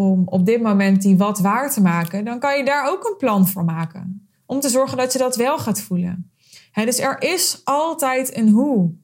om 0.00 0.22
op 0.24 0.46
dit 0.46 0.62
moment 0.62 1.02
die 1.02 1.16
wat 1.16 1.38
waar 1.38 1.70
te 1.70 1.82
maken, 1.82 2.24
dan 2.24 2.38
kan 2.38 2.56
je 2.56 2.64
daar 2.64 2.90
ook 2.90 3.04
een 3.04 3.16
plan 3.16 3.48
voor 3.48 3.64
maken. 3.64 4.28
Om 4.46 4.60
te 4.60 4.68
zorgen 4.68 4.96
dat 4.96 5.12
je 5.12 5.18
dat 5.18 5.36
wel 5.36 5.58
gaat 5.58 5.80
voelen. 5.80 6.30
dus 6.74 6.98
er 6.98 7.22
is 7.22 7.60
altijd 7.64 8.36
een 8.36 8.48
hoe. 8.48 8.94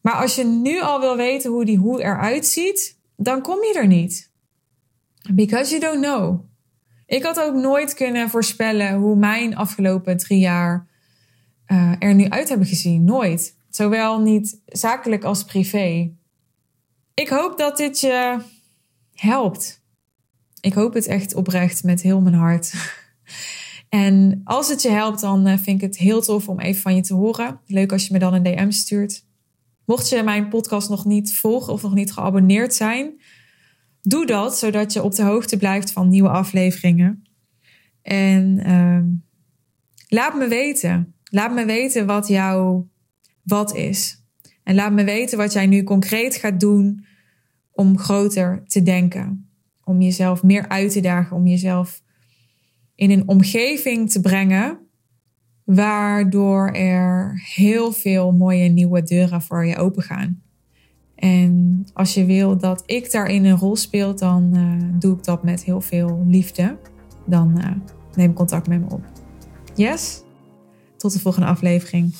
Maar 0.00 0.14
als 0.14 0.34
je 0.34 0.44
nu 0.44 0.80
al 0.80 1.00
wil 1.00 1.16
weten 1.16 1.50
hoe 1.50 1.64
die 1.64 1.78
hoe 1.78 2.02
eruit 2.02 2.46
ziet, 2.46 2.98
dan 3.16 3.42
kom 3.42 3.56
je 3.56 3.74
er 3.78 3.86
niet. 3.86 4.32
Because 5.32 5.78
you 5.78 5.92
don't 5.92 6.04
know. 6.04 6.40
Ik 7.06 7.22
had 7.22 7.40
ook 7.40 7.54
nooit 7.54 7.94
kunnen 7.94 8.30
voorspellen 8.30 8.94
hoe 8.94 9.16
mijn 9.16 9.56
afgelopen 9.56 10.16
drie 10.16 10.38
jaar 10.38 10.86
uh, 11.66 11.92
er 11.98 12.14
nu 12.14 12.28
uit 12.28 12.48
hebben 12.48 12.66
gezien. 12.66 13.04
Nooit. 13.04 13.56
Zowel 13.70 14.20
niet 14.20 14.60
zakelijk 14.66 15.24
als 15.24 15.44
privé. 15.44 16.12
Ik 17.14 17.28
hoop 17.28 17.58
dat 17.58 17.76
dit 17.76 18.00
je 18.00 18.38
helpt. 19.14 19.77
Ik 20.60 20.72
hoop 20.72 20.94
het 20.94 21.06
echt 21.06 21.34
oprecht 21.34 21.84
met 21.84 22.02
heel 22.02 22.20
mijn 22.20 22.34
hart. 22.34 22.72
En 23.88 24.40
als 24.44 24.68
het 24.68 24.82
je 24.82 24.90
helpt, 24.90 25.20
dan 25.20 25.46
eh, 25.46 25.58
vind 25.58 25.82
ik 25.82 25.88
het 25.88 25.98
heel 25.98 26.22
tof 26.22 26.48
om 26.48 26.60
even 26.60 26.82
van 26.82 26.94
je 26.94 27.02
te 27.02 27.14
horen. 27.14 27.60
Leuk 27.66 27.92
als 27.92 28.06
je 28.06 28.12
me 28.12 28.18
dan 28.18 28.34
een 28.34 28.42
DM 28.42 28.70
stuurt. 28.70 29.24
Mocht 29.84 30.08
je 30.08 30.22
mijn 30.22 30.48
podcast 30.48 30.88
nog 30.88 31.04
niet 31.04 31.34
volgen 31.34 31.72
of 31.72 31.82
nog 31.82 31.94
niet 31.94 32.12
geabonneerd 32.12 32.74
zijn, 32.74 33.20
doe 34.02 34.26
dat 34.26 34.58
zodat 34.58 34.92
je 34.92 35.02
op 35.02 35.14
de 35.14 35.22
hoogte 35.22 35.56
blijft 35.56 35.92
van 35.92 36.08
nieuwe 36.08 36.28
afleveringen. 36.28 37.24
En 38.02 38.62
uh, 38.66 39.00
laat 40.08 40.34
me 40.34 40.48
weten. 40.48 41.14
Laat 41.24 41.54
me 41.54 41.64
weten 41.64 42.06
wat 42.06 42.28
jouw 42.28 42.88
wat 43.42 43.74
is. 43.74 44.22
En 44.62 44.74
laat 44.74 44.92
me 44.92 45.04
weten 45.04 45.38
wat 45.38 45.52
jij 45.52 45.66
nu 45.66 45.82
concreet 45.82 46.36
gaat 46.36 46.60
doen 46.60 47.04
om 47.72 47.98
groter 47.98 48.62
te 48.66 48.82
denken. 48.82 49.47
Om 49.88 50.00
jezelf 50.00 50.42
meer 50.42 50.68
uit 50.68 50.92
te 50.92 51.00
dagen, 51.00 51.36
om 51.36 51.46
jezelf 51.46 52.02
in 52.94 53.10
een 53.10 53.28
omgeving 53.28 54.10
te 54.10 54.20
brengen 54.20 54.78
waardoor 55.64 56.68
er 56.70 57.42
heel 57.54 57.92
veel 57.92 58.32
mooie 58.32 58.68
nieuwe 58.68 59.02
deuren 59.02 59.42
voor 59.42 59.66
je 59.66 59.76
open 59.76 60.02
gaan. 60.02 60.42
En 61.14 61.84
als 61.92 62.14
je 62.14 62.24
wil 62.24 62.58
dat 62.58 62.82
ik 62.86 63.10
daarin 63.10 63.44
een 63.44 63.56
rol 63.56 63.76
speel, 63.76 64.16
dan 64.16 64.56
uh, 64.56 64.98
doe 64.98 65.16
ik 65.16 65.24
dat 65.24 65.42
met 65.42 65.64
heel 65.64 65.80
veel 65.80 66.24
liefde. 66.26 66.76
Dan 67.26 67.58
uh, 67.58 67.70
neem 68.14 68.32
contact 68.32 68.68
met 68.68 68.80
me 68.80 68.86
op. 68.90 69.02
Yes? 69.74 70.22
Tot 70.96 71.12
de 71.12 71.20
volgende 71.20 71.48
aflevering. 71.48 72.14